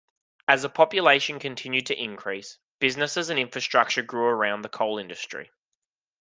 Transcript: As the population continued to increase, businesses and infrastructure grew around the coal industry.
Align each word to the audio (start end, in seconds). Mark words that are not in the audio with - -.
As 0.47 0.63
the 0.63 0.69
population 0.69 1.37
continued 1.37 1.85
to 1.85 1.95
increase, 1.95 2.57
businesses 2.79 3.29
and 3.29 3.37
infrastructure 3.39 4.01
grew 4.01 4.25
around 4.25 4.63
the 4.63 4.67
coal 4.67 4.97
industry. 4.97 5.51